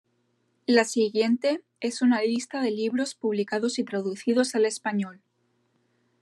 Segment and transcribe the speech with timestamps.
[0.65, 5.21] La siguiente es una lista de libros publicados y traducidos al español.